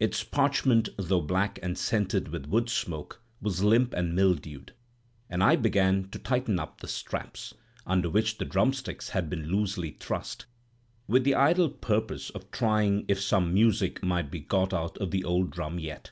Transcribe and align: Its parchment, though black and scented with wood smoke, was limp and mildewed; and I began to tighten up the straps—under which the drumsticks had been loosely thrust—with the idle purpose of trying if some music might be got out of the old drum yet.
Its 0.00 0.24
parchment, 0.24 0.88
though 0.98 1.20
black 1.20 1.56
and 1.62 1.78
scented 1.78 2.30
with 2.32 2.48
wood 2.48 2.68
smoke, 2.68 3.22
was 3.40 3.62
limp 3.62 3.94
and 3.94 4.12
mildewed; 4.12 4.72
and 5.30 5.40
I 5.40 5.54
began 5.54 6.08
to 6.08 6.18
tighten 6.18 6.58
up 6.58 6.80
the 6.80 6.88
straps—under 6.88 8.10
which 8.10 8.38
the 8.38 8.44
drumsticks 8.44 9.10
had 9.10 9.30
been 9.30 9.46
loosely 9.52 9.92
thrust—with 9.92 11.22
the 11.22 11.36
idle 11.36 11.68
purpose 11.70 12.30
of 12.30 12.50
trying 12.50 13.04
if 13.06 13.20
some 13.22 13.54
music 13.54 14.02
might 14.02 14.32
be 14.32 14.40
got 14.40 14.74
out 14.74 14.98
of 14.98 15.12
the 15.12 15.22
old 15.22 15.50
drum 15.52 15.78
yet. 15.78 16.10